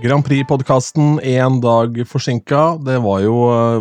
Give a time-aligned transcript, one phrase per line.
[0.00, 2.60] Grand Prix-podkasten én dag forsinka.
[2.80, 3.34] Det var jo,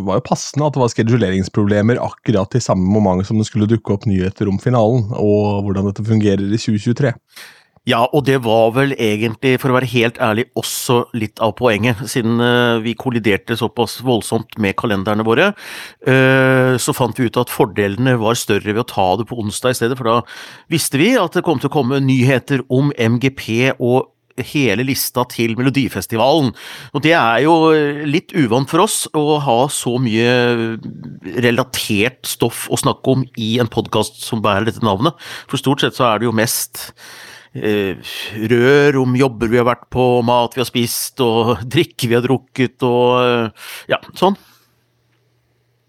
[0.03, 3.95] var jo, passende at det var skeduleringsproblemer akkurat i samme moment som det skulle dukke
[3.95, 7.13] opp nyheter om finalen, og hvordan dette fungerer i 2023.
[7.87, 12.03] Ja, og det var vel egentlig, for å være helt ærlig, også litt av poenget.
[12.11, 15.53] Siden uh, vi kolliderte såpass voldsomt med kalenderne våre,
[16.03, 19.71] uh, så fant vi ut at fordelene var større ved å ta det på onsdag
[19.71, 20.19] i stedet, for da
[20.67, 24.11] visste vi at det kom til å komme nyheter om MGP og
[24.51, 26.51] hele lista til Melodifestivalen.
[26.93, 27.55] Og det er jo
[28.07, 30.77] litt uvant for oss å ha så mye
[31.43, 35.17] relatert stoff å snakke om i en podkast som bærer dette navnet.
[35.49, 36.85] For stort sett så er det jo mest
[37.53, 37.97] eh,
[38.51, 42.25] rør om jobber vi har vært på, mat vi har spist, og drikke vi har
[42.25, 44.37] drukket, og eh, ja, sånn.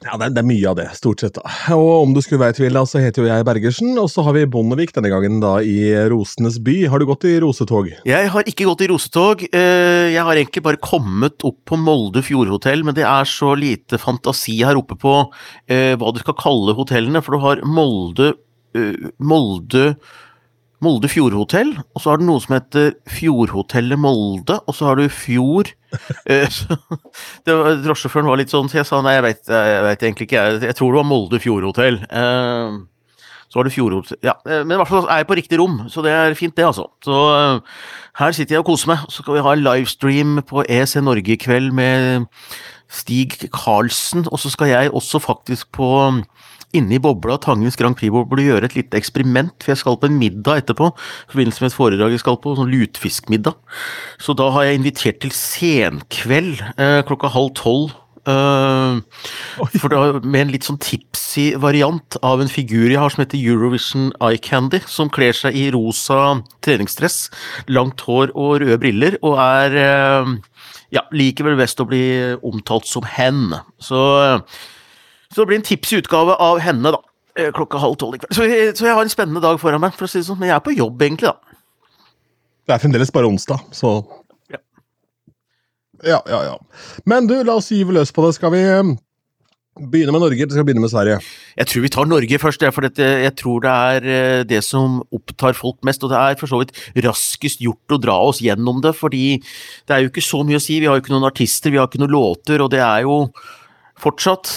[0.00, 1.36] Ja, det er, det er, mye av det, stort sett.
[1.36, 1.50] da.
[1.76, 4.24] Og om du skulle være i tvil, da, så heter jo jeg Bergersen, og så
[4.24, 6.76] har vi Bondevik denne gangen da i Rosenes by.
[6.88, 7.90] Har du gått i rosetog?
[8.08, 9.44] Jeg har ikke gått i rosetog.
[9.50, 14.00] Eh, jeg har egentlig bare kommet opp på Molde fjordhotell, men det er så lite
[14.00, 15.18] fantasi her oppe på
[15.68, 18.32] eh, hva du skal kalle hotellene, for du har Molde,
[18.72, 19.90] eh, Molde
[20.80, 25.10] Molde Fjordhotell, og så har du noe som heter Fjordhotellet Molde, og så har du
[25.12, 25.74] Fjord
[26.30, 26.60] eh,
[27.44, 30.94] Drosjesjåføren var litt sånn, så jeg sa nei, jeg vet, egentlig ikke, jeg, jeg tror
[30.94, 32.00] det var Molde Fjordhotell.
[32.08, 32.78] Eh,
[33.50, 35.82] så var det Fjordhotell Ja, eh, men i hvert fall er jeg på riktig rom,
[35.92, 36.88] så det er fint, det, altså.
[37.04, 37.20] Så
[38.20, 39.04] her sitter jeg og koser meg.
[39.12, 42.30] Så skal vi ha en livestream på EC Norge i kveld med
[42.90, 45.90] Stig Karlsen, og så skal jeg også faktisk på
[46.76, 50.18] inne i bobla Tangens Grand Prix-boble gjøre et lite eksperiment, for jeg skal på en
[50.20, 50.90] middag etterpå.
[50.92, 53.56] I forbindelse med et foredrag jeg skal på, sånn lutfiskmiddag.
[54.22, 57.96] Så da har jeg invitert til senkveld eh, klokka halv tolv.
[58.28, 59.00] Uh,
[59.80, 63.40] for da, med en litt sånn tipsy variant av en figur jeg har som heter
[63.40, 67.30] Eurovision Eye Candy, som kler seg i rosa treningsdress,
[67.72, 70.34] langt hår og røde briller, og er uh,
[70.92, 72.04] ja, liker vel best å bli
[72.46, 73.56] omtalt som hen.
[73.80, 74.60] Så uh,
[75.30, 77.00] så det blir en tipsy utgave av henne, da.
[77.38, 78.34] Eh, klokka halv tolv i kveld.
[78.34, 80.40] Så, så, jeg har en spennende dag foran meg, for å si det sånn.
[80.40, 81.60] Men jeg er på jobb, egentlig, da.
[82.66, 83.92] Det er fremdeles bare onsdag, så
[84.50, 84.58] ja.
[86.06, 86.56] ja, ja, ja.
[87.08, 88.34] Men du, la oss gyve løs på det.
[88.36, 88.90] Skal vi eh,
[89.78, 91.20] begynne med Norge, eller skal vi begynne med Sverige?
[91.62, 95.54] Jeg tror vi tar Norge først, for jeg tror det er eh, det som opptar
[95.58, 96.02] folk mest.
[96.02, 96.74] Og det er for så vidt
[97.06, 99.38] raskest gjort å dra oss gjennom det, fordi
[99.86, 100.82] det er jo ikke så mye å si.
[100.82, 103.22] Vi har jo ikke noen artister, vi har ikke noen låter, og det er jo
[104.00, 104.50] fortsatt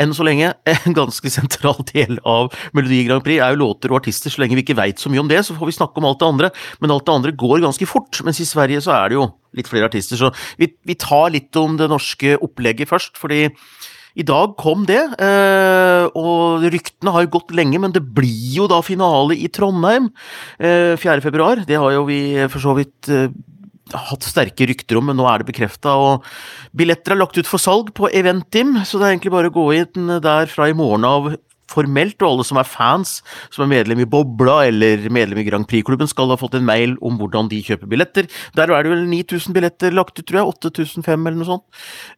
[0.00, 4.00] enn så lenge, en ganske sentral del av Melodi Grand Prix er jo låter og
[4.02, 4.32] artister.
[4.32, 6.22] Så lenge vi ikke veit så mye om det, så får vi snakke om alt
[6.22, 6.52] det andre.
[6.82, 8.22] Men alt det andre går ganske fort.
[8.26, 10.18] Mens i Sverige så er det jo litt flere artister.
[10.20, 13.48] Så vi, vi tar litt om det norske opplegget først, fordi
[14.12, 18.66] i dag kom det, eh, og ryktene har jo gått lenge, men det blir jo
[18.68, 20.10] da finale i Trondheim
[20.60, 21.14] 4.
[21.16, 21.64] Eh.
[21.64, 22.20] Det har jo vi
[22.52, 23.32] for så vidt eh,
[23.92, 25.94] hatt sterke rykter om, men nå er det bekrefta.
[26.76, 29.66] Billetter er lagt ut for salg på Eventim, så det er egentlig bare å gå
[29.80, 31.32] inn der fra i morgen av
[31.72, 33.14] formelt, og alle som er fans,
[33.52, 36.96] som er medlem i Bobla eller medlem i Grand Prix-klubben, skal ha fått en mail
[37.04, 38.28] om hvordan de kjøper billetter.
[38.58, 40.52] Der er det vel 9000 billetter lagt ut, tror jeg.
[40.52, 41.66] 8500 eller noe sånt.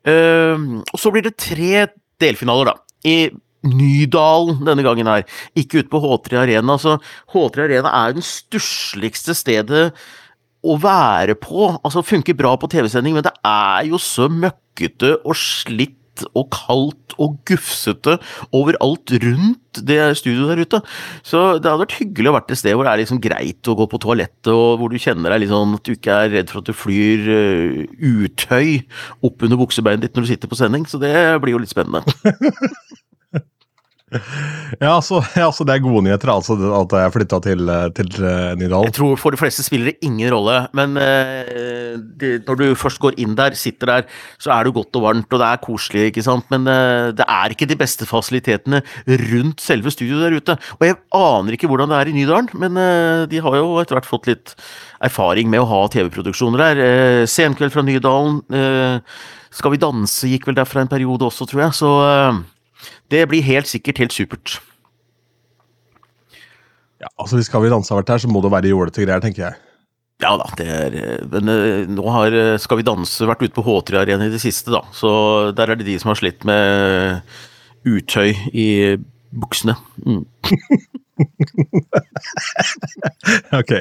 [0.09, 1.87] Uh, og så blir det tre
[2.23, 2.81] delfinaler, da.
[3.05, 3.31] I
[3.65, 5.25] Nydalen denne gangen her,
[5.57, 6.77] ikke ute på H3 Arena.
[6.81, 6.99] Så
[7.33, 9.87] H3 Arena er den stussligste stedet
[10.65, 11.69] å være på.
[11.83, 16.01] Altså, funker bra på TV-sending, men det er jo så møkkete og slitt
[16.39, 18.17] og kaldt og gufsete
[18.55, 20.81] overalt rundt det studioet der ute.
[21.27, 23.77] Så det hadde vært hyggelig å være et sted hvor det er liksom greit å
[23.79, 26.53] gå på toalettet, og hvor du kjenner deg litt sånn at du ikke er redd
[26.53, 28.85] for at du flyr uh, utøy
[29.27, 30.87] opp under buksebeinet ditt når du sitter på sending.
[30.91, 32.05] Så det blir jo litt spennende.
[34.83, 38.55] Ja, altså, ja, altså det er gode nyheter, altså, at jeg flytta til, til uh,
[38.59, 38.89] Nydalen?
[38.89, 43.01] Jeg tror for de fleste spiller det ingen rolle, men uh, det, når du først
[43.03, 44.09] går inn der, sitter der,
[44.43, 47.27] så er det godt og varmt, og det er koselig, ikke sant, men uh, det
[47.27, 48.83] er ikke de beste fasilitetene
[49.29, 50.59] rundt selve studioet der ute.
[50.81, 52.81] Og jeg aner ikke hvordan det er i Nydalen, men
[53.31, 54.55] de har jo etter hvert fått litt
[55.05, 56.83] erfaring med å ha TV-produksjoner der.
[57.31, 58.41] Senkveld fra Nydalen,
[59.55, 61.91] Skal vi danse gikk vel derfra en periode også, tror jeg, så
[63.13, 64.57] det blir helt sikkert helt supert.
[67.03, 69.25] Ja, altså Hvis Skal vi danse har vært her, så må det være jålete greier,
[69.25, 69.61] tenker jeg.
[70.23, 73.65] Ja da, det er Men eh, nå har eh, Skal vi danse vært ute på
[73.67, 74.85] H3 Arena i det siste, da.
[74.95, 75.11] Så
[75.57, 77.21] der er det de som har slitt med
[77.85, 78.69] utøy i
[79.35, 79.75] buksene.
[80.07, 80.25] Mm.
[83.61, 83.73] ok.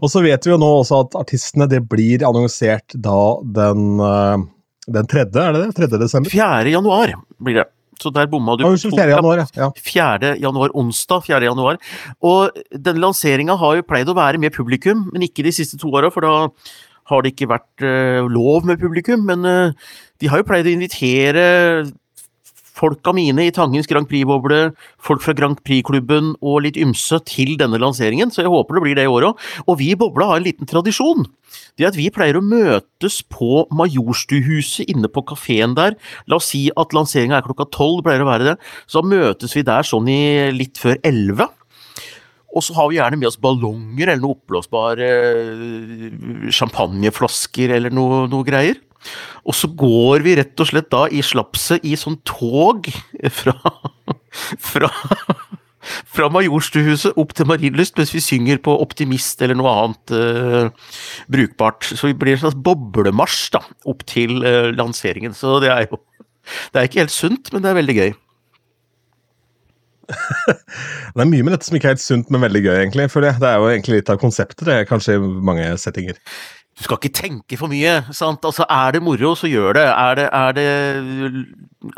[0.00, 3.18] Og så vet vi jo nå også at artistene det blir annonsert da
[3.58, 4.38] den, eh,
[4.96, 5.74] den tredje, er det det?
[5.82, 5.98] 3.
[5.98, 6.32] desember?
[6.32, 6.72] 4.
[6.72, 7.12] januar
[7.42, 7.68] blir det.
[8.00, 8.64] Så der bomma du.
[8.66, 9.06] Oh, 4.
[9.14, 9.70] januar, ja.
[9.78, 10.34] 4.
[10.42, 11.42] januar, onsdag 4.
[11.48, 11.78] januar.
[12.24, 15.92] Og denne lanseringa har jo pleid å være med publikum, men ikke de siste to
[15.94, 16.34] åra, for da
[17.10, 20.72] har det ikke vært uh, lov med publikum, men uh, de har jo pleid å
[20.72, 21.44] invitere
[22.84, 27.80] folka mine i Tangens Grand Prix-boble, folk fra Grand Prix-klubben og litt ymse til denne
[27.80, 29.48] lanseringen, så jeg håper det blir det i år òg.
[29.64, 31.24] Og vi i bobla har en liten tradisjon.
[31.78, 35.96] Det er at vi pleier å møtes på Majorstuhuset inne på kafeen der.
[36.28, 38.56] La oss si at lanseringa er klokka tolv, pleier å være det.
[38.90, 41.48] Så møtes vi der sånn i litt før elleve.
[42.54, 48.24] Og så har vi gjerne med oss ballonger eller noe oppblåsbare eh, champagneflasker eller noe,
[48.30, 48.78] noe greier.
[49.44, 52.88] Og så går vi rett og slett da i slapset i sånn tog
[53.40, 53.58] fra
[54.58, 54.90] fra,
[56.06, 60.90] fra Majorstuhuset opp til Marienlyst mens vi synger på Optimist eller noe annet uh,
[61.32, 61.86] brukbart.
[61.92, 65.36] Så vi blir en slags boblemarsj da, opp til uh, lanseringen.
[65.36, 66.02] Så det er jo
[66.44, 68.10] Det er ikke helt sunt, men det er veldig gøy.
[71.14, 73.06] det er mye med dette som ikke er helt sunt, men veldig gøy, egentlig.
[73.12, 76.20] For det, det er jo egentlig litt av konseptet, det, kanskje i mange settinger
[76.74, 78.02] du skal ikke tenke for mye.
[78.10, 78.44] sant?
[78.44, 79.84] Altså, Er det moro, så gjør det.
[79.86, 80.68] Er det, er det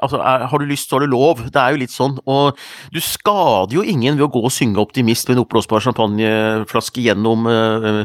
[0.02, 1.40] altså, er, Har du lyst, så har du lov.
[1.48, 2.18] Det er jo litt sånn.
[2.26, 2.58] Og
[2.92, 7.48] du skader jo ingen ved å gå og synge Optimist med en oppblåsbar champagneflaske gjennom
[7.48, 8.04] uh,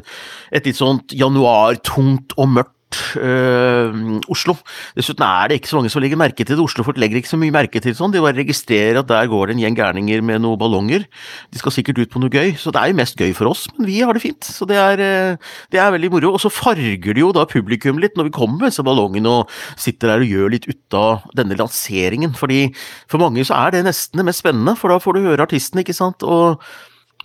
[0.52, 2.78] et litt sånt januartungt og mørkt
[4.32, 4.56] Oslo.
[4.98, 6.64] Dessuten er det ikke så mange som legger merke til det.
[6.64, 8.14] Oslo-folk legger ikke så mye merke til sånn.
[8.14, 11.06] De bare registrerer at der går det en gjeng gærninger med noen ballonger.
[11.52, 12.54] De skal sikkert ut på noe gøy.
[12.60, 14.44] Så det er jo mest gøy for oss, men vi har det fint.
[14.44, 16.34] Så det er, øh, det er veldig moro.
[16.36, 19.58] Og så farger det jo da publikum litt når vi kommer med disse ballongene og
[19.80, 22.36] sitter der og gjør litt ut av denne lanseringen.
[22.38, 22.68] Fordi
[23.12, 25.82] for mange så er det nesten det mest spennende, for da får du høre artisten,
[25.82, 26.24] ikke sant.
[26.24, 26.62] og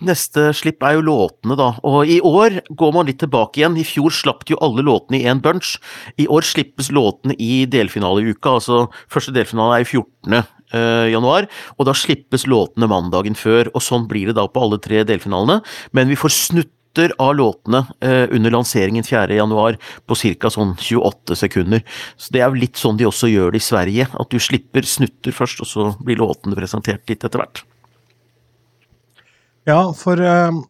[0.05, 1.71] Neste slipp er jo låtene, da.
[1.87, 3.79] Og i år går man litt tilbake igjen.
[3.81, 5.77] I fjor slapp de jo alle låtene i én bunch.
[6.21, 8.59] I år slippes låtene i delfinaleuka.
[8.59, 10.53] Altså første delfinale er i 14.
[10.67, 11.45] Uh, januar,
[11.79, 13.71] og da slippes låtene mandagen før.
[13.73, 15.61] Og sånn blir det da på alle tre delfinalene.
[15.95, 19.31] Men vi får snutter av låtene uh, under lanseringen 4.
[19.39, 20.51] januar på ca.
[20.53, 21.81] sånn 28 sekunder.
[22.19, 24.09] Så det er jo litt sånn de også gjør det i Sverige.
[24.13, 27.63] At du slipper snutter først, og så blir låtene presentert litt etter hvert.
[29.67, 30.61] Ja, for uh,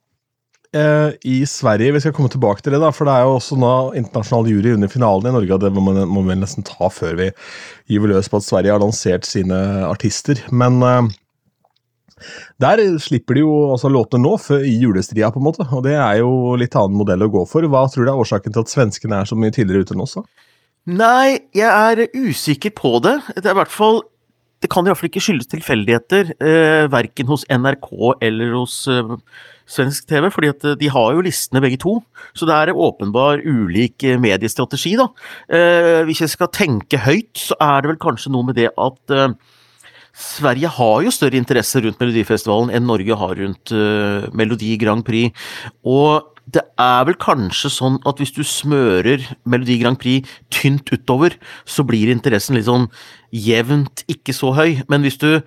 [0.73, 3.59] uh, i Sverige Vi skal komme tilbake til det, da, for det er jo også
[3.61, 5.59] nå internasjonal jury under finalen i Norge.
[5.61, 7.29] Det må, må vi nesten ta før vi
[7.93, 10.41] gyver løs på at Sverige har lansert sine artister.
[10.49, 11.05] Men uh,
[12.63, 15.69] der slipper de jo altså låtene nå, før, i julestria, på en måte.
[15.69, 17.69] Og det er jo litt annen modell å gå for.
[17.69, 20.17] Hva tror du er årsaken til at svenskene er så mye tidligere ute enn oss?
[20.87, 23.19] Nei, jeg er usikker på det.
[23.35, 24.01] Det er i hvert fall
[24.63, 27.91] det kan i hvert fall ikke skyldes tilfeldigheter, eh, verken hos NRK
[28.25, 29.11] eller hos eh,
[29.69, 31.97] svensk TV, fordi at eh, de har jo listene begge to.
[32.37, 35.09] Så det er åpenbar ulik eh, mediestrategi, da.
[35.45, 39.13] Eh, hvis jeg skal tenke høyt, så er det vel kanskje noe med det at
[39.13, 39.35] eh,
[40.17, 43.69] Sverige har jo større interesse rundt Melodifestivalen enn Norge har rundt
[44.33, 45.29] Melodi Grand Prix.
[45.85, 51.35] Og det er vel kanskje sånn at hvis du smører Melodi Grand Prix tynt utover,
[51.67, 52.87] så blir interessen litt sånn
[53.35, 54.83] jevnt ikke så høy.
[54.87, 55.41] Men hvis du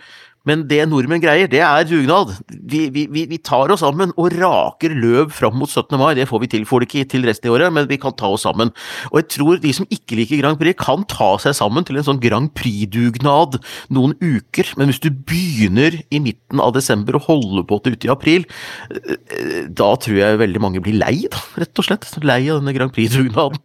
[0.49, 2.33] men det nordmenn greier, det er dugnad.
[2.49, 5.99] Vi, vi, vi, tar oss sammen og raker løv fram mot 17.
[6.01, 6.15] mai.
[6.17, 6.65] Det får vi til.
[6.69, 8.73] Får det ikke til resten av året, men vi kan ta oss sammen.
[9.11, 12.09] Og jeg tror de som ikke liker Grand Prix, kan ta seg sammen til en
[12.09, 13.61] sånn Grand Prix-dugnad
[13.93, 14.73] noen uker.
[14.81, 18.49] Men hvis du begynner i midten av desember og holder på til ute i april,
[18.97, 22.09] eh, da tror jeg veldig mange blir lei, da, rett og slett.
[22.25, 23.61] Lei av denne Grand Prix-dugnaden.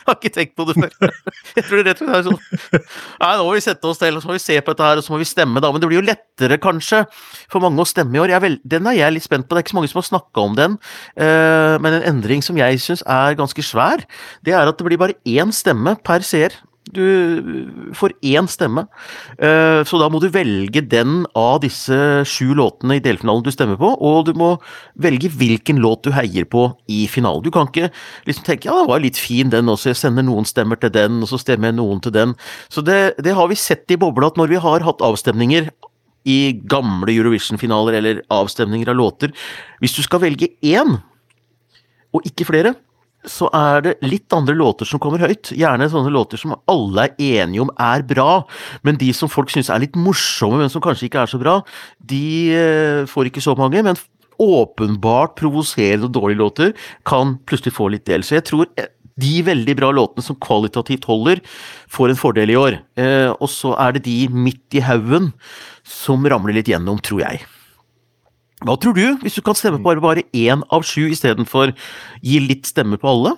[0.06, 1.14] har ikke tenkt på det før.
[1.56, 2.38] Jeg tror rett og slett er sånn
[3.22, 5.00] Nei, nå må vi sette oss til, og så må vi se på dette her,
[5.00, 5.72] og så må vi stemme, da.
[5.72, 7.02] Men det blir jo lettere, kanskje,
[7.52, 8.34] for mange å stemme i år.
[8.36, 9.54] Er vel, den er jeg litt spent på.
[9.54, 10.78] Det er ikke så mange som har snakka om den.
[11.18, 14.04] Uh, men en endring som jeg syns er ganske svær,
[14.46, 16.56] det er at det blir bare én stemme per seer.
[16.88, 18.86] Du får én stemme,
[19.38, 23.76] eh, så da må du velge den av disse sju låtene i delfinalen du stemmer
[23.78, 24.54] på, og du må
[24.98, 27.44] velge hvilken låt du heier på i finalen.
[27.44, 27.92] Du kan ikke
[28.26, 31.20] liksom tenke ja, det var litt fin den også, jeg sender noen stemmer til den,
[31.20, 32.34] og så stemmer jeg noen til den.
[32.72, 35.70] Så det, det har vi sett i bobla, at når vi har hatt avstemninger
[36.26, 39.36] i gamle Eurovision-finaler eller avstemninger av låter,
[39.84, 40.96] hvis du skal velge én,
[42.10, 42.74] og ikke flere,
[43.28, 45.52] så er det litt andre låter som kommer høyt.
[45.52, 48.44] Gjerne sånne låter som alle er enige om er bra,
[48.86, 51.58] men de som folk syns er litt morsomme, men som kanskje ikke er så bra,
[52.00, 52.24] de
[52.56, 53.84] eh, får ikke så mange.
[53.84, 54.00] Men
[54.40, 56.72] åpenbart provoserende og dårlige låter
[57.08, 58.24] kan plutselig få litt del.
[58.24, 58.88] Så jeg tror eh,
[59.20, 61.44] de veldig bra låtene som kvalitativt holder,
[61.92, 62.80] får en fordel i år.
[62.96, 65.34] Eh, og så er det de midt i haugen
[65.84, 67.44] som ramler litt gjennom, tror jeg.
[68.60, 71.72] Hva tror du, hvis du kan stemme på bare, bare én av sju istedenfor
[72.20, 73.36] gi litt stemme på alle?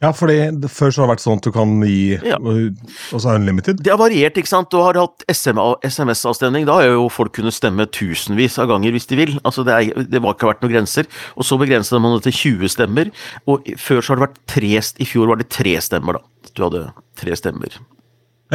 [0.00, 2.38] Ja, det, før så har det vært sånn at du kan gi Ja.
[2.40, 3.82] Og så unlimited.
[3.84, 4.70] Det har variert, ikke sant.
[4.72, 6.64] Du har hatt SMS-avstemning.
[6.64, 9.34] Da har jo folk kunnet stemme tusenvis av ganger hvis de vil.
[9.44, 11.04] Altså Det, er, det var ikke vært noen grenser.
[11.36, 13.12] Og så begrenset man det til 20 stemmer.
[13.44, 16.48] Og før så har det vært tre I fjor var det tre stemmer, da.
[16.56, 16.86] Du hadde
[17.20, 17.76] tre stemmer.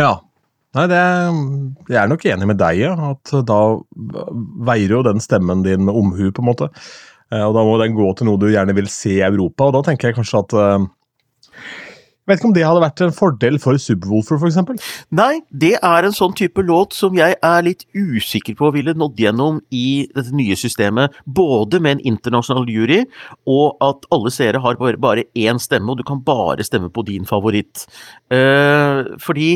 [0.02, 0.16] Ja.
[0.76, 1.02] Nei, det,
[1.88, 2.94] jeg er nok enig med deg, ja.
[3.14, 3.60] At da
[4.68, 6.70] veier jo den stemmen din omhu, på en måte.
[7.32, 9.78] Eh, Og da må den gå til noe du gjerne vil se i Europa, og
[9.80, 10.88] da tenker jeg kanskje at eh,
[12.26, 14.86] Jeg vet ikke om det hadde vært en fordel for Subwoolfer, f.eks.
[15.14, 19.22] Nei, det er en sånn type låt som jeg er litt usikker på ville nådd
[19.22, 21.14] gjennom i dette nye systemet.
[21.30, 23.04] Både med en internasjonal jury,
[23.46, 27.06] og at alle seere har bare, bare én stemme, og du kan bare stemme på
[27.06, 27.86] din favoritt.
[28.34, 29.52] Eh, fordi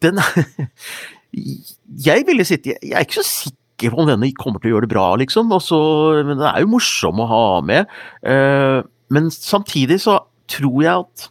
[0.00, 0.20] den
[2.06, 4.86] Jeg ville sitte Jeg er ikke så sikker på om denne kommer til å gjøre
[4.86, 5.50] det bra, liksom.
[5.56, 5.78] Også,
[6.22, 7.90] men den er jo morsom å ha med.
[8.22, 8.78] Eh,
[9.12, 10.20] men samtidig så
[10.52, 11.28] tror jeg at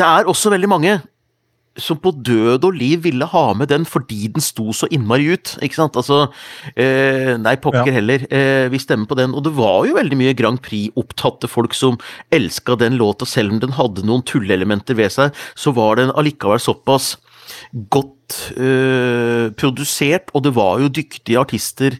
[0.00, 0.94] det er også veldig mange
[1.80, 5.54] som på død og liv ville ha med den fordi den sto så innmari ut.
[5.62, 5.96] ikke sant?
[5.96, 6.32] Altså,
[6.76, 7.92] eh, Nei, pokker Ja.
[7.92, 8.26] heller.
[8.30, 9.34] Eh, vi stemmer på den.
[9.34, 11.98] Og det var jo veldig mye Grand Prix-opptatte folk som
[12.30, 16.60] elska den låta, selv om den hadde noen tulleelementer ved seg, så var den allikevel
[16.60, 17.16] såpass
[17.90, 21.98] godt eh, produsert, og det var jo dyktige artister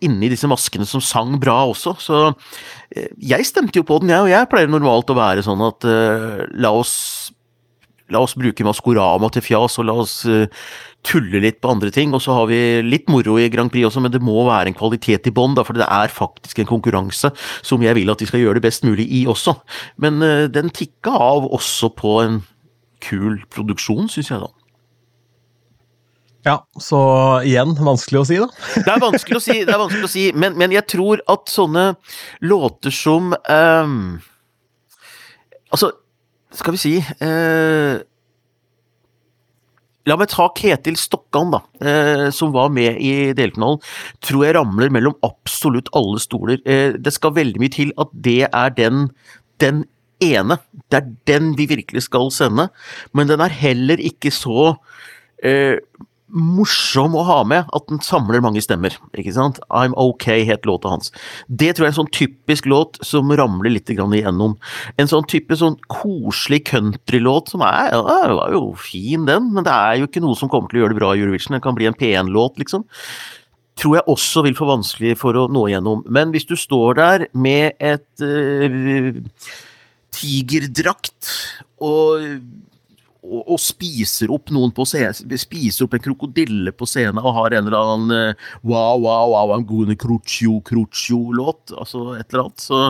[0.00, 2.18] inni disse maskene som sang bra også, så
[2.94, 5.86] eh, jeg stemte jo på den, jeg, og jeg pleier normalt å være sånn at
[5.90, 7.32] eh, la oss
[8.14, 10.48] La oss bruke Maskorama til fjas, og la oss eh,
[11.06, 12.14] tulle litt på andre ting.
[12.16, 14.78] Og så har vi litt moro i Grand Prix også, men det må være en
[14.78, 18.44] kvalitet i bånn, for det er faktisk en konkurranse som jeg vil at de skal
[18.44, 19.58] gjøre det best mulig i også.
[20.00, 22.40] Men eh, den tikka av også på en
[23.04, 24.52] kul produksjon, syns jeg da.
[26.46, 26.98] Ja, så
[27.44, 28.48] igjen, vanskelig å si, da.
[28.86, 31.50] Det er vanskelig å si, det er vanskelig å si men, men jeg tror at
[31.50, 31.90] sånne
[32.46, 33.98] låter som um,
[35.68, 35.90] Altså,
[36.54, 37.98] skal vi si eh,
[40.08, 43.82] La meg ta Ketil Stokkan, da, eh, som var med i delfinalen.
[44.24, 46.62] Tror jeg ramler mellom absolutt alle stoler.
[46.64, 49.10] Eh, det skal veldig mye til at det er den,
[49.60, 49.82] den
[50.24, 50.56] ene.
[50.88, 52.70] Det er den vi virkelig skal sende.
[53.12, 54.78] Men den er heller ikke så
[55.44, 55.76] eh,
[56.28, 58.94] morsom å ha med at den samler mange stemmer.
[59.16, 59.60] ikke sant?
[59.70, 61.12] I'm OK het låta hans.
[61.48, 64.58] Det tror jeg er en sånn typisk låt som ramler litt igjennom.
[64.98, 69.72] En sånn type sånn koselig countrylåt som er ja, var jo fin, den, men det
[69.74, 71.56] er jo ikke noe som kommer til å gjøre det bra i Eurovision.
[71.56, 72.84] Den kan bli en P1-låt, liksom.
[73.78, 76.02] Tror jeg også vil få vanskelig for å nå igjennom.
[76.10, 79.20] Men hvis du står der med et eh,
[80.18, 81.30] tigerdrakt
[81.84, 82.42] og
[83.26, 87.56] og, og spiser opp noen på scenen, spiser opp en krokodille på scenen og har
[87.56, 92.64] en eller annen eh, wow, wow, wow, I'm gonna crucio, crucio-låt, altså et eller annet.
[92.64, 92.82] Så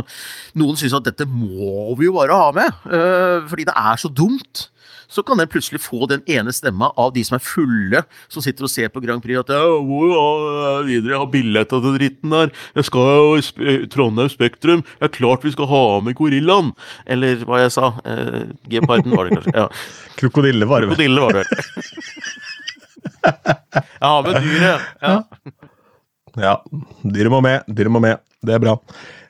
[0.61, 4.13] noen syns at dette må vi jo bare ha med, eh, fordi det er så
[4.13, 4.69] dumt.
[5.09, 8.67] Så kan den plutselig få den ene stemma av de som er fulle, som sitter
[8.67, 9.53] og ser på Grand Prix, at
[9.89, 14.29] hvor er videre, jeg har billett til dritten der, jeg skal jo i Sp- Trondheim
[14.33, 16.75] Spektrum, det er klart vi skal ha med gorillaen,
[17.09, 19.67] eller hva jeg sa, eh, Geparden var det kanskje, ja.
[20.21, 20.97] Krokodille var det vel.
[20.99, 21.49] Krokodille var det vel.
[24.01, 24.81] Ja, med dyret.
[25.03, 25.15] Ja.
[26.39, 26.53] Ja,
[27.03, 28.21] dyret må med, dyret må med.
[28.45, 28.77] Det er bra.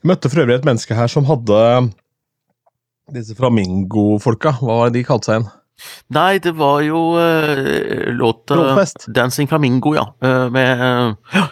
[0.02, 1.60] Jeg møtte for øvrig et menneske her som hadde
[3.16, 4.52] disse flamingofolka.
[4.60, 5.48] Hva var det de kalte seg igjen?
[6.14, 9.08] Nei, det var jo uh, låta Råfest.
[9.08, 10.06] 'Dancing Flamingo', ja.
[10.24, 11.48] Uh, med uh,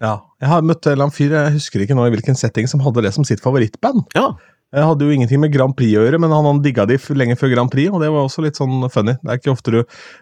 [0.00, 0.16] Ja.
[0.40, 3.12] Jeg har møtt en fyr, jeg husker ikke nå i hvilken setting, som hadde det
[3.12, 4.06] som sitt favorittband.
[4.16, 4.30] Ja.
[4.70, 7.34] Jeg hadde jo ingenting med Grand Prix å gjøre, men han, han digga de lenge
[7.38, 9.16] før Grand Prix, og det var også litt sånn funny.
[9.18, 9.80] Det er ikke ofte du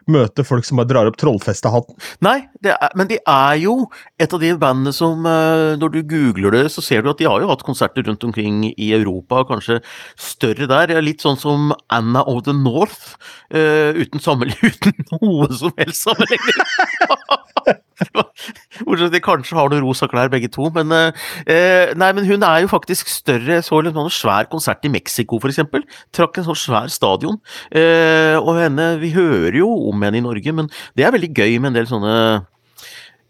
[0.08, 1.98] møter folk som bare drar opp trollfestehatten.
[2.24, 3.74] Nei, det er, men de er jo
[4.16, 7.28] et av de bandene som eh, Når du googler det, så ser du at de
[7.28, 9.82] har jo hatt konserter rundt omkring i Europa, kanskje
[10.16, 10.96] større der.
[11.04, 13.18] Litt sånn som Anna of the North,
[13.52, 14.22] uh, uten,
[14.72, 17.84] uten noe som helst sammenligning.
[18.84, 22.10] Bortsett fra at de kanskje har noen rosa klær begge to, men eh, eh, Nei,
[22.16, 23.58] men hun er jo faktisk større.
[23.58, 25.86] Jeg så en sånn svær konsert i Mexico, for eksempel.
[26.14, 27.40] Trakk en sånn svær stadion.
[27.70, 31.58] Eh, og henne Vi hører jo om henne i Norge, men det er veldig gøy
[31.58, 32.14] med en del sånne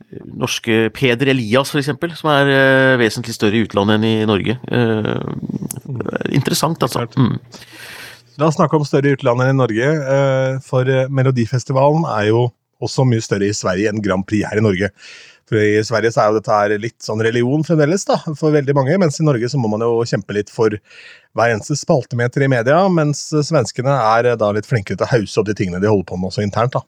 [0.09, 4.57] norske Peder Elias, eksempel, som er eh, vesentlig større i utlandet enn i Norge.
[4.73, 7.05] Eh, interessant, altså.
[7.19, 7.37] Mm.
[8.39, 12.47] La oss snakke om større utland enn i Norge, eh, for eh, Melodifestivalen er jo
[12.85, 14.91] også mye større i Sverige enn Grand Prix her i Norge.
[15.49, 18.75] For I Sverige så er jo dette her litt sånn religion fremdeles, da, for veldig
[18.77, 20.77] mange, mens i Norge så må man jo kjempe litt for
[21.37, 25.49] hver eneste spaltemeter i media, mens svenskene er da litt flinkere til å hause opp
[25.51, 26.75] de tingene de holder på med også internt.
[26.79, 26.83] da.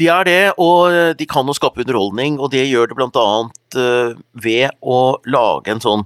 [0.00, 4.74] De er det, og de kan jo skape underholdning, og det gjør det annet ved
[4.84, 4.98] å
[5.32, 6.02] lage en sånn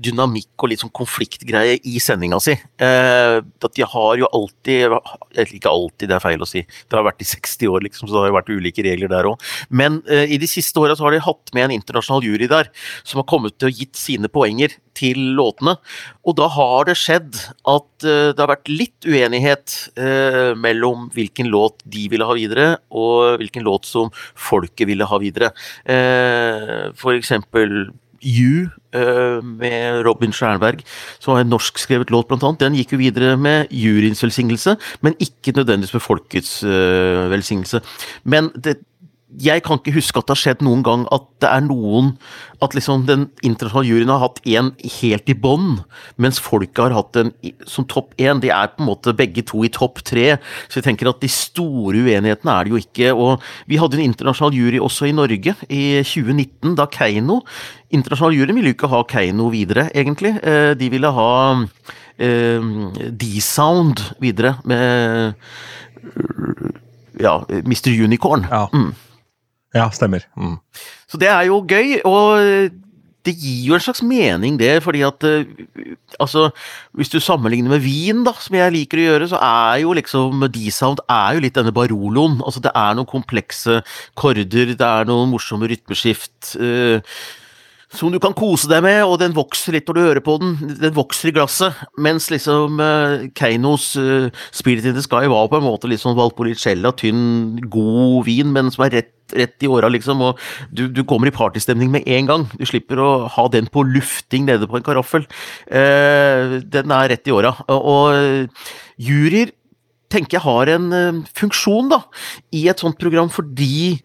[0.00, 2.54] dynamikk og litt sånn konfliktgreie i sendinga si.
[2.80, 4.96] At de har jo alltid
[5.50, 6.62] Ikke alltid, det er feil å si.
[6.64, 9.28] Det har vært i 60 år, liksom, så det har jo vært ulike regler der
[9.30, 9.50] òg.
[9.68, 12.72] Men i de siste åra har de hatt med en internasjonal jury der,
[13.04, 15.76] som har kommet til å gitt sine poenger til låtene.
[16.28, 17.38] Og da har det skjedd
[17.68, 22.68] at uh, det har vært litt uenighet uh, mellom hvilken låt de ville ha videre,
[22.92, 25.54] og hvilken låt som folket ville ha videre.
[25.88, 27.90] Uh, for eksempel
[28.20, 30.82] You med Robin Stjernberg,
[31.22, 32.60] som har en norskskrevet låt, blant annet.
[32.60, 36.52] Den gikk jo videre med juryens velsignelse, men ikke nødvendigvis med folkets
[37.32, 37.80] velsignelse.
[38.28, 38.74] Men det,
[39.38, 42.16] jeg kan ikke huske at det har skjedd noen gang at det er noen
[42.60, 45.78] At liksom den internasjonale juryen har hatt én helt i bånn,
[46.20, 47.30] mens folket har hatt en
[47.64, 48.42] som topp én.
[48.42, 50.34] De er på en måte begge to i topp tre.
[50.68, 53.14] Så jeg tenker at de store uenighetene er det jo ikke.
[53.16, 57.40] Og vi hadde en internasjonal jury også i Norge i 2019, da Keiino
[57.90, 60.36] Internasjonal jury ville jo ikke ha Keiino videre, egentlig.
[60.44, 61.30] Eh, de ville ha
[62.20, 62.70] eh,
[63.24, 65.32] D-Sound videre med
[67.20, 67.94] ja, Mr.
[68.04, 68.44] Unicorn.
[68.50, 68.66] Ja.
[68.72, 68.92] Mm.
[69.76, 70.26] Ja, stemmer.
[70.36, 70.58] Mm.
[71.10, 72.72] Så det er jo gøy, og
[73.26, 75.26] det gir jo en slags mening, det, fordi at
[76.20, 76.50] Altså,
[76.96, 80.42] hvis du sammenligner med vin, da, som jeg liker å gjøre, så er jo liksom
[80.52, 82.40] D-Sound er jo litt denne baroloen.
[82.42, 83.80] Altså, det er noen komplekse
[84.18, 86.56] korder, det er noen morsomme rytmeskift.
[86.58, 86.98] Uh,
[87.90, 90.52] som du kan kose deg med, og den vokser litt når du hører på den.
[90.78, 91.78] Den vokser i glasset.
[91.98, 96.18] Mens liksom uh, Keinos uh, Spirit in the Sky var på en måte litt sånn
[96.18, 100.24] Valpolicella, tynn, god vin, men som er rett, rett i åra, liksom.
[100.26, 102.48] Og du, du, kommer i partystemning med en gang.
[102.56, 105.26] Du slipper å ha den på lufting nede på en karaffel.
[105.70, 107.54] Uh, den er rett i åra.
[107.70, 108.50] Og,
[109.00, 109.54] juryer
[110.10, 112.00] tenker jeg har en funksjon da,
[112.56, 114.00] i et sånt program, fordi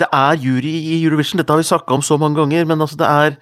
[0.00, 2.98] det er jury i Eurovision, dette har vi snakka om så mange ganger, men altså
[3.00, 3.38] det er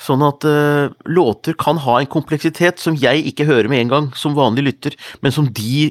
[0.00, 4.06] sånn at uh, låter kan ha en kompleksitet som jeg ikke hører med en gang,
[4.16, 5.90] som vanlig lytter, men som de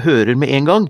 [0.00, 0.86] hører med en gang,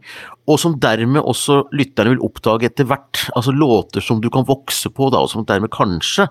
[0.47, 3.25] og som dermed også lytterne vil oppdage etter hvert.
[3.35, 6.29] Altså låter som du kan vokse på, da, og som dermed kanskje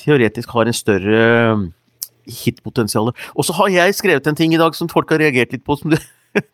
[0.00, 1.66] teoretisk har en større eh,
[2.44, 3.10] hitpotensial.
[3.34, 5.76] Og så har jeg skrevet en ting i dag som folk har reagert litt på,
[5.76, 6.02] som det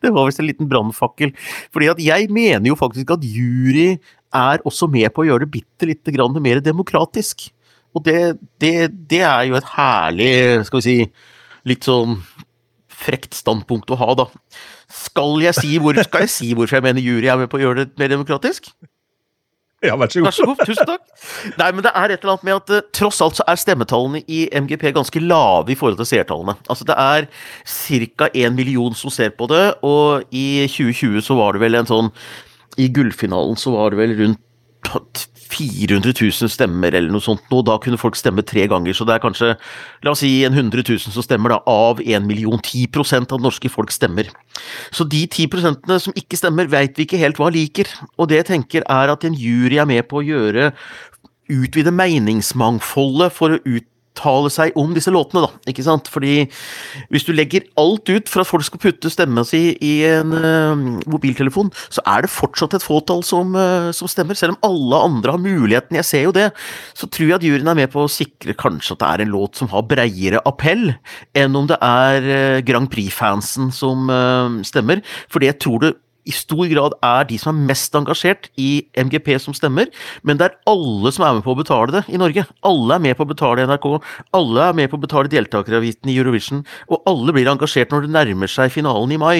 [0.01, 1.33] det var visst en liten brannfakkel.
[1.73, 3.97] Fordi at jeg mener jo faktisk at jury
[4.35, 7.49] er også med på å gjøre det bitte lite mer demokratisk.
[7.95, 10.97] Og det, det, det, er jo et herlig, skal vi si,
[11.65, 12.17] litt sånn
[12.97, 14.27] frekt standpunkt å ha, da.
[14.89, 17.65] Skal jeg si, hvor, skal jeg si hvorfor jeg mener jury er med på å
[17.65, 18.71] gjøre det mer demokratisk?
[19.85, 20.25] Ja, vær så god.
[20.25, 21.03] Vær så god, Tusen takk.
[21.59, 24.23] Nei, men det er et eller annet med at uh, tross alt så er stemmetallene
[24.25, 26.57] i MGP ganske lave i forhold til seertallene.
[26.65, 27.29] Altså det er
[28.17, 28.31] ca.
[28.33, 32.11] én million som ser på det, og i 2020 så var det vel en sånn
[32.77, 34.41] i gullfinalen så var det vel rundt
[34.85, 38.95] 400 000 stemmer eller noe sånt, og da kunne folk stemme tre ganger.
[38.95, 39.49] Så det er kanskje
[40.05, 42.59] la oss si en 100 000 som stemmer, da, av 1 million.
[42.61, 42.87] 10
[43.23, 44.29] av det norske folk stemmer.
[44.91, 47.89] Så de 10% som ikke stemmer, veit vi ikke helt hva liker.
[48.17, 50.71] Og det jeg tenker er at en jury er med på å gjøre
[51.47, 53.85] Utvide meningsmangfoldet for å ut
[54.17, 55.51] uttale seg om disse låtene, da.
[55.69, 56.09] Ikke sant?
[56.11, 56.47] Fordi
[57.13, 61.01] hvis du legger alt ut for at folk skal putte stemma si i en uh,
[61.09, 64.37] mobiltelefon, så er det fortsatt et fåtall som, uh, som, stemmer.
[64.37, 66.49] Selv om alle andre har muligheten, jeg ser jo det,
[66.97, 69.35] så tror jeg at juryen er med på å sikre kanskje at det er en
[69.35, 70.89] låt som har breiere appell,
[71.37, 74.09] enn om det er uh, Grand Prix-fansen som
[74.65, 75.01] stemmer.
[75.31, 75.95] Fordi jeg tror det
[76.27, 79.89] i stor grad er de som er mest engasjert i MGP som stemmer,
[80.27, 82.45] men det er alle som er med på å betale det i Norge.
[82.67, 83.87] Alle er med på å betale NRK,
[84.37, 88.15] alle er med på å betale deltakeravgiften i Eurovision, og alle blir engasjert når det
[88.15, 89.37] nærmer seg finalen i mai.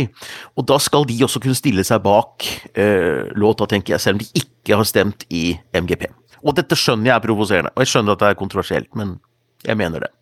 [0.57, 4.25] Og da skal de også kunne stille seg bak eh, låta, tenker jeg, selv om
[4.25, 6.07] de ikke har stemt i MGP.
[6.47, 9.17] Og dette skjønner jeg er provoserende, og jeg skjønner at det er kontroversielt, men
[9.65, 10.16] jeg mener det.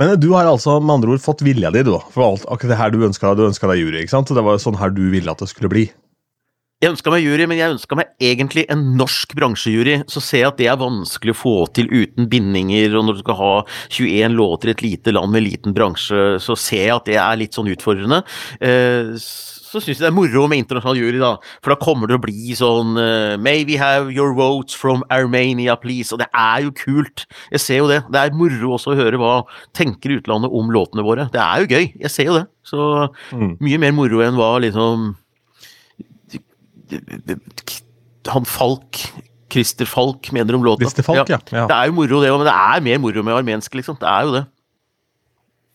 [0.00, 2.78] Men du har altså med andre ord fått vilja di, du, for alt akkurat det
[2.80, 3.98] her du ønska du ønsket deg jury.
[4.00, 4.32] ikke sant?
[4.32, 5.90] Det var jo sånn her du ville at det skulle bli.
[6.80, 9.98] Jeg ønska meg jury, men jeg ønska meg egentlig en norsk bransjejury.
[10.08, 13.20] Så ser jeg at det er vanskelig å få til uten bindinger, og når du
[13.20, 13.50] skal ha
[13.92, 17.40] 21 låter i et lite land med liten bransje, så ser jeg at det er
[17.42, 18.22] litt sånn utfordrende.
[18.64, 19.12] Eh,
[19.70, 21.30] så syns jeg det er moro med internasjonal jury, da.
[21.62, 25.76] For da kommer det å bli sånn uh, May we have your votes from Armenia,
[25.78, 26.10] please.
[26.14, 27.26] Og det er jo kult.
[27.54, 28.00] Jeg ser jo det.
[28.10, 29.34] Det er moro også å høre hva
[29.76, 31.28] tenker utlandet om låtene våre.
[31.30, 31.90] Det er jo gøy.
[32.02, 32.46] Jeg ser jo det.
[32.66, 32.82] Så
[33.30, 33.56] mm.
[33.62, 35.12] mye mer moro enn hva liksom
[38.30, 38.98] Han Falk
[39.50, 40.90] Christer Falk mener om låta.
[41.02, 41.38] Falk, ja.
[41.38, 41.40] Ja.
[41.62, 41.66] ja.
[41.70, 43.98] Det er jo moro, det òg, men det er mer moro med armensk, liksom.
[44.00, 44.44] Det er jo det.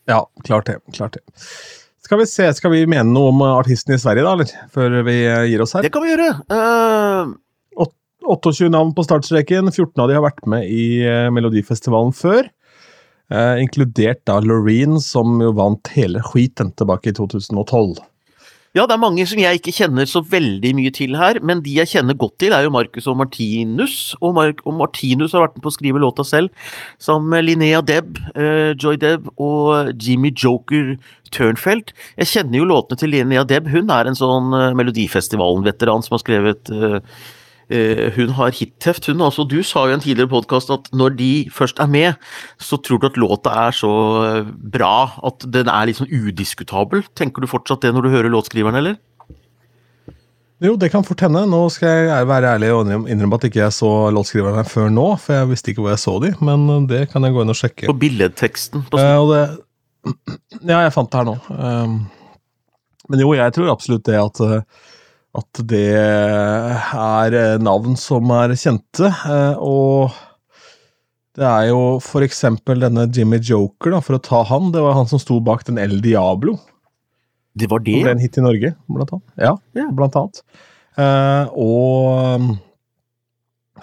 [0.08, 0.78] Ja, klart det.
[0.94, 1.24] Klart det.
[2.06, 4.70] Skal vi se, skal vi mene noe om artisten i Sverige, da, eller?
[4.74, 5.16] Før vi
[5.50, 5.82] gir oss her?
[5.82, 6.30] Det kan vi gjøre.
[6.52, 7.34] Uh...
[8.26, 9.70] 28 navn på startstreken.
[9.70, 12.48] 14 av de har vært med i Melodifestivalen før.
[13.30, 17.98] Uh, inkludert da Loreen, som jo vant hele skiten tilbake i 2012.
[18.76, 21.78] Ja, det er mange som jeg ikke kjenner så veldig mye til her, men de
[21.78, 23.94] jeg kjenner godt til, er jo Marcus og Martinus.
[24.20, 26.52] Og, Mar og Martinus har vært med på å skrive låta selv,
[27.00, 30.92] sammen med Linnea Deb, uh, Joy Deb og Jimmy Joker
[31.32, 31.94] Turnfelt.
[32.20, 33.72] Jeg kjenner jo låtene til Linnea Deb.
[33.72, 39.24] Hun er en sånn uh, Melodifestivalen-veteran som har skrevet uh, Eh, hun har hitteft, hun.
[39.26, 42.14] Altså, du sa jo i en tidligere podkast at når de først er med,
[42.62, 43.90] så tror du at låta er så
[44.22, 47.02] eh, bra at den er sånn udiskutabel.
[47.18, 49.00] Tenker du fortsatt det når du hører låtskriveren, eller?
[50.62, 51.42] Jo, det kan fort hende.
[51.50, 55.36] Nå skal jeg være ærlig og innrømme at ikke jeg så låtskriverne før nå, for
[55.36, 57.58] jeg visste ikke hvor jeg så de, men eh, det kan jeg gå inn og
[57.58, 57.90] sjekke.
[57.90, 58.86] På billedteksten?
[58.92, 59.42] På uh, det,
[60.70, 61.36] ja, jeg fant det her nå.
[61.50, 61.98] Um,
[63.10, 64.86] men jo, jeg tror absolutt det at uh,
[65.36, 69.10] at det er eh, navn som er kjente.
[69.10, 70.14] Eh, og
[71.36, 74.70] det er jo for eksempel denne Jimmy Joker, da, for å ta han.
[74.74, 76.56] Det var han som sto bak den El Diablo.
[77.56, 77.98] Det var det?
[77.98, 79.34] Det ble en hit i Norge, blant annet.
[79.40, 79.88] Ja, ja.
[79.96, 80.40] blant annet.
[80.96, 82.54] Eh, og um,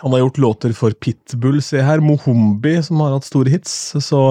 [0.02, 2.02] han har gjort låter for Pitbull, se her.
[2.02, 3.76] Mohombi, som har hatt store hits.
[4.02, 4.24] Så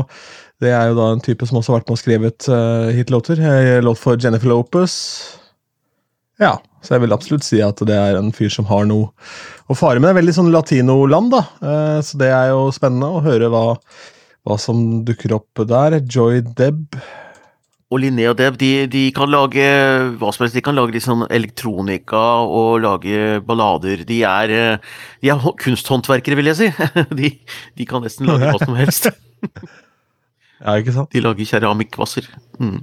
[0.62, 3.46] det er jo da en type som også har vært med og skrevet uh, hitlåter.
[3.86, 4.98] Låt for Jennifer Lopez.
[6.42, 9.12] Ja, så jeg vil absolutt si at det er en fyr som har noe
[9.70, 10.10] å fare med.
[10.10, 11.42] Det er veldig sånn latinoland, da.
[11.62, 13.66] Eh, så det er jo spennende å høre hva,
[14.42, 16.00] hva som dukker opp der.
[16.02, 16.98] Joy Deb.
[17.92, 19.64] Og Linnea Deb, de, de, kan lage
[20.16, 20.56] hva som helst.
[20.56, 24.06] De kan lage litt sånn elektronika og lage ballader.
[24.08, 26.70] De er, eh, de er kunsthåndverkere, vil jeg si.
[27.20, 27.34] De,
[27.78, 29.10] de, kan nesten lage hva som helst.
[30.64, 31.12] ja, ikke sant?
[31.12, 32.32] De lager keramikkvasser.
[32.58, 32.80] Mm.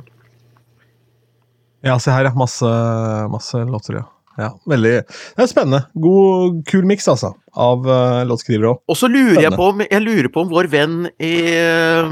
[1.85, 2.33] Ja, se her, ja.
[2.35, 2.65] Masse,
[3.31, 4.05] masse låter, ja.
[4.37, 4.49] ja.
[4.67, 5.81] Veldig Det er spennende.
[5.93, 8.81] God, kul miks, altså, av uh, låtskrivere òg.
[8.91, 12.03] Og så lurer jeg på, om, jeg lurer på om vår venn, eh,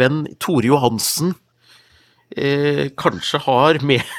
[0.00, 1.34] venn Tore Johansen
[2.36, 4.02] eh, kanskje har med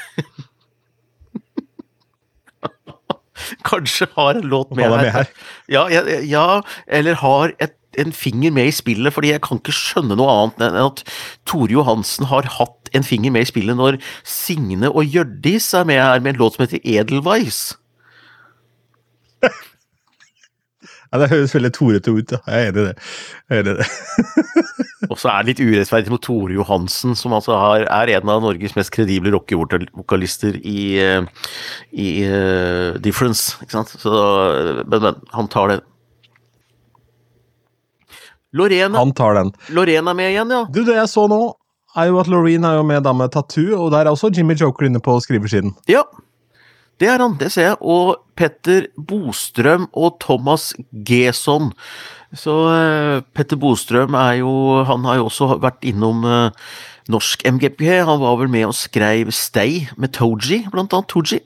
[3.66, 5.26] Kanskje har en låt med, med her.
[5.68, 9.74] Ja, ja, ja, eller har et en finger med i spillet, fordi jeg kan ikke
[9.76, 11.02] skjønne noe annet enn at
[11.48, 16.00] Tore Johansen har hatt en finger med i spillet når Signe og Hjørdis er med
[16.02, 17.76] her med en låt som heter Edelweiss.
[21.12, 22.38] Ja, Det høres veldig torete ut, ja.
[22.48, 22.92] Jeg er enig i det.
[23.50, 23.88] Jeg er enig i det.
[25.10, 28.40] og så er det litt urettferdig mot Tore Johansen, som altså har, er en av
[28.40, 31.26] Norges mest kredible rockevokalister i, eh,
[31.92, 33.58] i uh, Difference.
[33.60, 33.92] Ikke sant?
[34.00, 34.12] Så,
[34.88, 35.78] men, men, han tar det.
[38.56, 39.52] Lorena, Han tar den.
[39.72, 40.64] Lorena er med igjen, ja.
[40.72, 41.42] Du, Det jeg så nå,
[41.96, 44.56] er jo at Loreen er jo med da med tattoo, og der er også Jimmy
[44.58, 45.74] Joker inne på skriversiden.
[45.90, 46.04] Ja,
[47.02, 47.78] det er han, det ser jeg.
[47.80, 50.70] Og Petter Bostrøm og Thomas
[51.06, 51.72] Gesson.
[52.38, 54.52] Så uh, Petter Bostrøm er jo
[54.88, 56.52] Han har jo også vært innom uh,
[57.12, 57.82] norsk MGP.
[58.06, 61.10] Han var vel med og skrev Stay med Toji, blant annet.
[61.10, 61.42] Toji.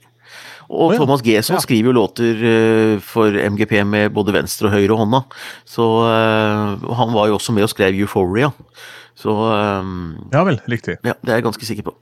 [0.67, 0.99] Og oh, ja.
[0.99, 1.63] Thomas Gesson ja.
[1.63, 5.23] skriver jo låter uh, for MGP med både venstre og høyre hånda.
[5.65, 8.53] Så uh, han var jo også med og skrev Euphoria.
[9.17, 10.99] Så um, Ja vel, riktig.
[11.07, 11.97] Ja, det er jeg ganske sikker på.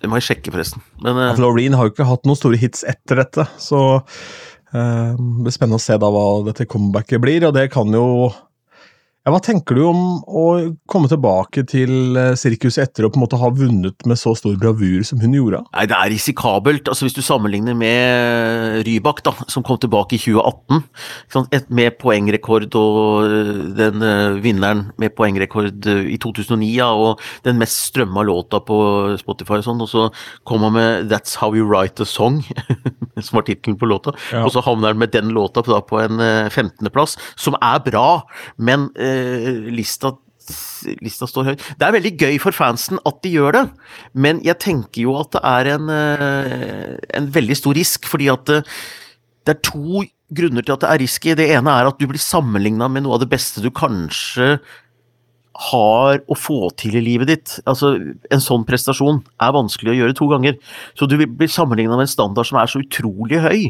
[0.00, 0.82] Det må jeg sjekke, forresten.
[1.02, 4.02] Men, uh, Loreen har jo ikke hatt noen store hits etter dette, så
[4.74, 8.32] det blir spennende å se da hva dette comebacket blir, og det kan jo
[9.24, 10.42] ja, hva tenker du om å
[10.90, 14.58] komme tilbake til eh, sirkuset etter å på en måte ha vunnet med så stor
[14.60, 15.62] bravur som hun gjorde?
[15.70, 16.90] Nei, Det er risikabelt.
[16.92, 20.84] altså Hvis du sammenligner med Rybak, da, som kom tilbake i 2018,
[21.72, 27.80] med poengrekord og eh, den uh, vinneren med poengrekord i 2009, ja, og den mest
[27.88, 28.76] strømma låta på
[29.22, 30.04] Spotify og sånn, og så
[30.44, 32.42] kom han med That's How You Write a Song,
[33.24, 34.44] som var tittelen på låta, ja.
[34.44, 38.20] og så havner han med den låta på, en 15.-plass, som er bra,
[38.60, 39.13] men uh,
[39.74, 40.16] lista
[41.00, 41.62] lista står høyt.
[41.78, 43.62] Det er veldig gøy for fansen at de gjør det,
[44.12, 48.44] men jeg tenker jo at det er en, eh, en veldig stor risk, fordi at
[48.50, 48.58] det,
[49.46, 51.34] det, er to grunner til at det er risky.
[51.38, 54.58] Det ene er at du blir sammenligna med noe av det beste du kanskje
[55.54, 57.52] har å få til i livet ditt.
[57.70, 57.94] Altså,
[58.32, 60.58] En sånn prestasjon er vanskelig å gjøre to ganger.
[60.98, 63.60] Så du blir sammenligna med en standard som er så utrolig høy.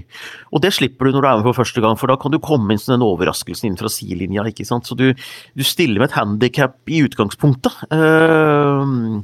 [0.53, 2.41] Og det slipper du når du er med for første gang, for da kan du
[2.41, 4.47] komme inn som den overraskelsen inn fra sidelinja.
[4.49, 4.89] ikke sant?
[4.89, 7.85] Så du, du stiller med et handikap i utgangspunktet.
[7.93, 9.21] Uh,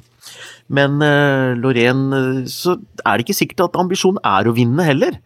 [0.69, 5.17] men uh, Lorén, så er det ikke sikkert at ambisjonen er å vinne heller.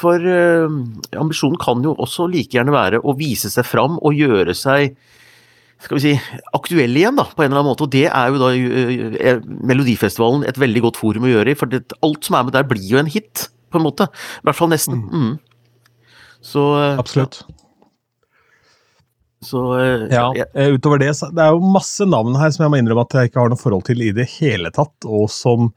[0.00, 0.80] For uh,
[1.20, 4.96] ambisjonen kan jo også like gjerne være å vise seg fram og gjøre seg
[5.80, 7.86] skal vi si, aktuelle igjen, da, på en eller annen måte.
[7.86, 11.72] Og det er jo da uh, Melodifestivalen et veldig godt forum å gjøre i, for
[11.72, 14.10] det, alt som er med der, blir jo en hit, på en måte.
[14.40, 15.00] I hvert fall nesten.
[15.08, 15.32] Mm.
[16.44, 17.42] Så uh, Absolutt.
[19.40, 19.60] Så
[20.12, 23.06] Ja, ja, utover det, så det er jo masse navn her som jeg må innrømme
[23.06, 25.70] at jeg ikke har noe forhold til i det hele tatt, og som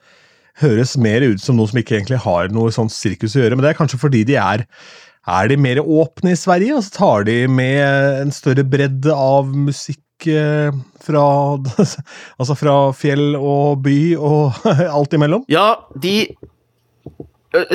[0.60, 3.56] høres mer ut som noe som ikke egentlig har noe sånn sirkus å gjøre.
[3.56, 4.66] Men det er kanskje fordi de er
[5.24, 7.84] er de mer åpne i Sverige, og så tar de med
[8.24, 11.28] en større bredde av musikk eh, fra,
[12.40, 14.66] altså fra fjell og by og
[14.98, 15.48] alt imellom?
[15.52, 16.34] Ja, de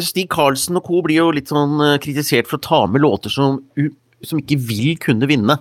[0.02, 1.00] Stig Karlsen og co.
[1.06, 3.60] blir jo litt sånn kritisert for å ta med låter som,
[4.26, 5.54] som ikke vil kunne vinne.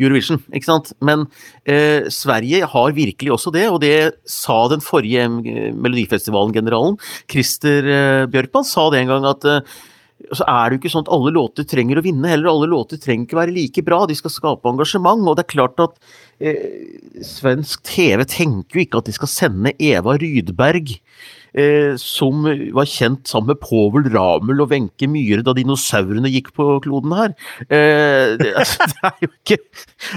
[0.00, 0.92] Eurovision, ikke sant.
[1.04, 1.26] Men
[1.68, 3.94] eh, Sverige har virkelig også det, og det
[4.28, 6.98] sa den forrige Melodifestivalen-generalen,
[7.30, 9.78] Christer eh, Bjørkman, sa det en gang at eh,
[10.34, 12.50] så er det jo ikke sånn at alle låter trenger å vinne heller.
[12.52, 15.26] Alle låter trenger ikke være like bra, de skal skape engasjement.
[15.26, 15.96] Og det er klart at
[16.38, 20.92] eh, svensk TV tenker jo ikke at de skal sende Eva Rydberg,
[21.58, 26.68] eh, som var kjent sammen med Povel Ramel og Wenche Myhre da dinosaurene gikk på
[26.84, 27.34] kloden her.
[27.68, 29.60] Eh, det, altså, det er jo ikke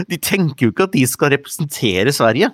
[0.10, 2.52] De tenker jo ikke at de skal representere Sverige.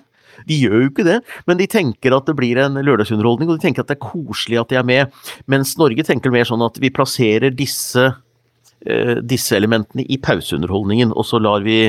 [0.48, 1.18] De gjør jo ikke det,
[1.50, 4.60] men de tenker at det blir en lørdagsunderholdning, og de tenker at det er koselig
[4.60, 5.20] at de er med.
[5.50, 11.28] Mens Norge tenker mer sånn at vi plasserer disse, uh, disse elementene i pauseunderholdningen, og
[11.28, 11.82] så lar vi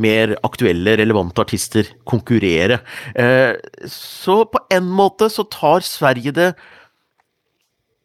[0.00, 2.80] mer aktuelle, relevante artister konkurrere.
[3.14, 3.54] Uh,
[3.90, 6.54] så på en måte så tar Sverige det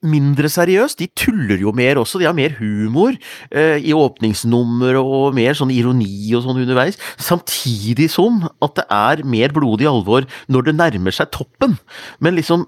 [0.06, 1.00] mindre seriøst.
[1.02, 3.16] De tuller jo mer også, de har mer humor
[3.52, 7.00] eh, i åpningsnummer og mer sånn ironi og sånn underveis.
[7.20, 11.78] Samtidig som at det er mer blodig alvor når det nærmer seg toppen.
[12.24, 12.68] Men liksom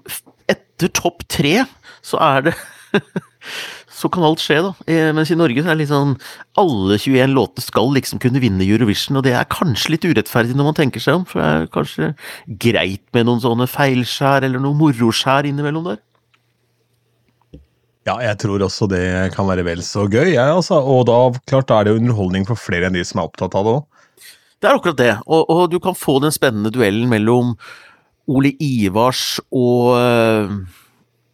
[0.50, 1.62] etter topp tre
[2.04, 2.56] så er det
[3.92, 4.70] Så kan alt skje, da.
[4.90, 6.14] Eh, mens i Norge så er det sånn
[6.58, 10.68] Alle 21 låter skal liksom kunne vinne Eurovision, og det er kanskje litt urettferdig når
[10.70, 11.26] man tenker seg om.
[11.28, 12.08] For det er kanskje
[12.66, 16.00] greit med noen sånne feilskjær eller noe moroskjær innimellom der.
[18.08, 19.04] Ja, jeg tror også det
[19.36, 20.34] kan være vel så gøy.
[20.34, 20.80] jeg altså.
[20.80, 23.74] Og da klart, er det underholdning for flere enn de som er opptatt av det
[23.78, 23.88] òg.
[24.62, 27.56] Det er akkurat det, og, og, du kan få den spennende duellen mellom
[28.30, 30.52] Ole Ivars og uh,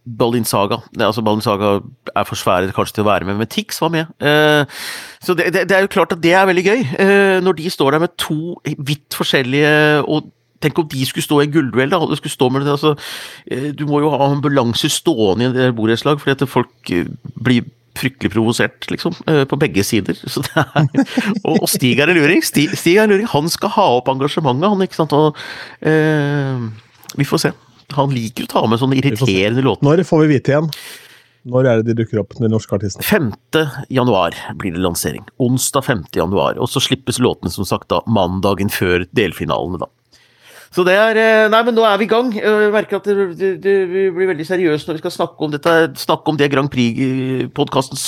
[0.08, 0.78] Baldin Saga.
[0.94, 1.74] Det, altså Baldin Saga
[2.16, 4.08] er for svære kanskje til å være med, men Tix var med.
[4.16, 4.64] Uh,
[5.20, 7.74] så det, det, det, er jo klart at det er veldig gøy, uh, når de
[7.76, 9.76] står der med to vidt forskjellige
[10.08, 10.32] og
[10.64, 12.18] Tenk om de skulle stå i en gullduell, da.
[12.18, 12.94] skulle stå med det, altså,
[13.46, 17.66] eh, du må jo ha ambulanser stående i et borettslag, fordi at folk eh, blir
[17.98, 20.18] fryktelig provosert, liksom, eh, på begge sider.
[20.58, 20.86] Er,
[21.44, 22.42] og, og, Stig er en luring.
[22.44, 23.28] Stig, Stig, er en luring.
[23.32, 25.14] Han skal ha opp engasjementet, han, ikke sant.
[25.16, 25.38] Og,
[25.86, 26.68] eh,
[27.18, 27.52] vi får se.
[27.96, 29.86] Han liker å ta med sånne irriterende låter.
[29.86, 30.72] Når får vi vite igjen?
[31.48, 33.06] Når er det de dukker opp, de norske artistene?
[33.06, 33.30] 5.
[33.94, 35.24] januar blir det lansering.
[35.40, 36.02] Onsdag 5.
[36.18, 36.58] januar.
[36.60, 39.88] Og så slippes låtene som sagt da mandagen før delfinalene, da.
[40.74, 42.30] Så det er eh, Nei, men nå er vi i gang.
[42.36, 45.76] Jeg merker at det, det, det blir veldig seriøst når vi skal snakke om dette,
[46.00, 48.00] snakke om det Grand Prix-podkasten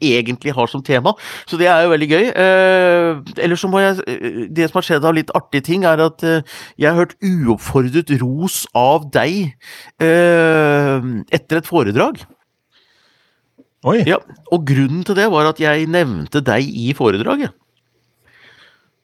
[0.00, 1.14] egentlig har som tema.
[1.46, 2.24] Så det er jo veldig gøy.
[2.30, 6.02] Eh, ellers så må jeg eh, Det som har skjedd av litt artige ting, er
[6.04, 6.42] at eh,
[6.78, 9.54] jeg har hørt uoppfordret ros av deg
[10.02, 12.22] eh, etter et foredrag.
[13.86, 14.00] Oi.
[14.08, 14.18] Ja,
[14.52, 17.54] og grunnen til det var at jeg nevnte deg i foredraget.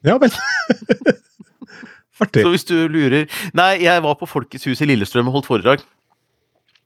[0.05, 0.35] Ja vel.
[2.23, 2.45] Artig.
[2.45, 3.27] Så hvis du lurer
[3.59, 5.83] Nei, jeg var på Folkets hus i Lillestrøm og holdt foredrag.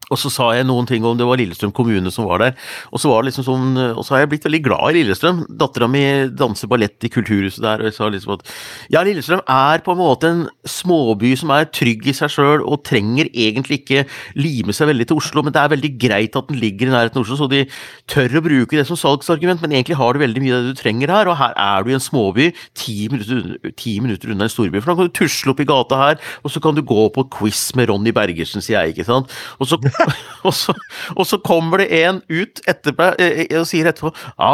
[0.09, 2.57] Og så sa jeg noen ting om det var Lillestrøm kommune som var der.
[2.93, 5.43] Og så var det liksom sånn, og så har jeg blitt veldig glad i Lillestrøm.
[5.61, 8.47] Dattera mi danser ballett i kulturhuset der, og jeg sa liksom at
[8.95, 12.83] ja, Lillestrøm er på en måte en småby som er trygg i seg sjøl, og
[12.89, 14.05] trenger egentlig ikke
[14.39, 17.21] lime seg veldig til Oslo, men det er veldig greit at den ligger i nærheten
[17.21, 17.65] av Oslo, så de
[18.11, 20.81] tør å bruke det som salgsargument, men egentlig har du veldig mye av det du
[20.81, 24.53] trenger her, og her er du i en småby ti minutter, ti minutter unna en
[24.53, 24.81] storby.
[24.81, 27.27] For da kan du tusle opp i gata her, og så kan du gå på
[27.39, 29.33] quiz med Ronny Bergersen, sier jeg, ikke sant.
[29.59, 29.81] Og så
[30.47, 30.75] og, så,
[31.15, 34.53] og, så, kommer det en ut etterpå eh, eh, og sier etterpå ja,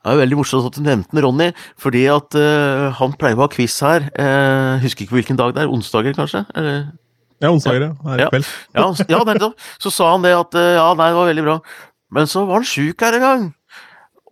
[0.00, 3.44] det er veldig morsomt at du nevnte den, Ronny, fordi at uh, han pleier å
[3.44, 4.06] ha quiz her.
[4.16, 5.68] Uh, husker ikke hvilken dag det er.
[5.68, 6.40] Onsdager, kanskje?
[6.56, 6.86] Eller?
[7.44, 8.14] Ja, onsdager, ja.
[8.16, 8.24] ja.
[8.24, 8.48] i kveld.
[8.72, 9.50] Ja, ja.
[9.76, 11.58] Så sa han det at uh, ja, nei, det var veldig bra.
[12.16, 13.44] Men så var han sjuk her en gang.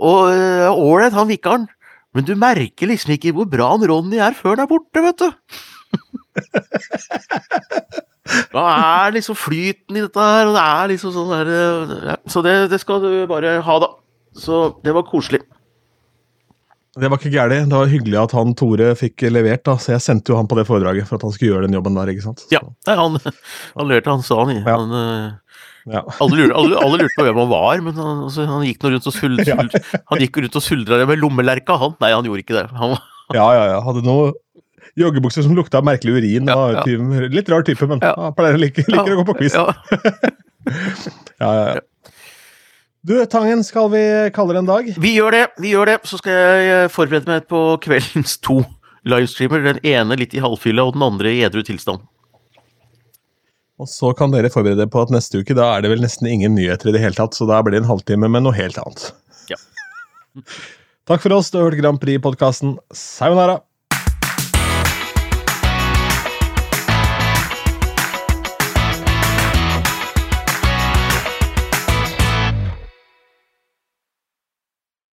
[0.00, 0.32] Og
[0.72, 1.68] ålreit, han vikaren.
[2.16, 5.20] Men du merker liksom ikke hvor bra han Ronny er før han er borte, vet
[5.20, 5.28] du.
[8.52, 11.52] Da er liksom flyten i dette her, og det er liksom sånn der
[12.12, 12.18] ja.
[12.28, 13.92] Så det, det, skal du bare ha, da.
[14.38, 15.42] Så det var koselig.
[16.98, 17.70] Det var ikke gærent.
[17.70, 19.76] Det var hyggelig at han Tore fikk levert, da.
[19.80, 21.98] Så jeg sendte jo han på det foredraget for at han skulle gjøre den jobben
[21.98, 22.42] der, ikke sant.
[22.42, 22.50] Så.
[22.56, 24.56] Ja, han, han lurte, han sa han.
[24.56, 24.74] Ja.
[24.74, 26.02] Han, eh, ja.
[26.18, 28.92] alle, lurte, alle, alle, lurte, på hvem han var, men han, altså, han gikk nå
[28.96, 29.68] rundt og suldra ja.
[30.10, 31.94] Han gikk rundt og suldra med lommelerka, han.
[32.02, 32.66] Nei, han gjorde ikke det.
[32.80, 32.96] Han,
[33.36, 33.80] ja, ja, ja.
[33.84, 34.32] Hadde noe
[34.96, 36.48] Joggebukser som lukta merkelig urin.
[36.48, 37.28] Ja, ja.
[37.28, 38.14] Litt rar type, men Ja.
[38.16, 39.58] han pleier å like, liker å gå på quiz.
[43.08, 44.00] Du, Tangen, skal vi
[44.34, 44.88] kalle det en dag?
[45.00, 45.96] Vi gjør det, vi gjør det.
[46.08, 48.58] Så skal jeg eh, forberede meg på kveldens to
[49.08, 49.62] livestreamer.
[49.64, 52.02] Den ene litt i halvfylla, og den andre i edru tilstand.
[53.78, 56.26] Og så kan dere forberede dere på at neste uke da er det vel nesten
[56.28, 58.76] ingen nyheter i det hele tatt, så da blir det en halvtime med noe helt
[58.82, 59.06] annet.
[59.52, 59.60] Ja.
[61.08, 61.52] Takk for oss.
[61.54, 62.76] Du har hørt Grand Prix-podkasten.
[62.92, 63.60] Sayonara.